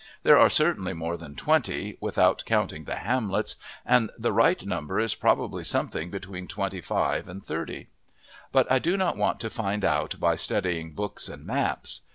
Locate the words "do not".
8.79-9.15